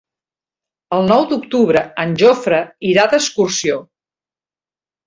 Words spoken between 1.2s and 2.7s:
d'octubre en Jofre